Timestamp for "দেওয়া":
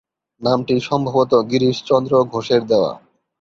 2.67-2.91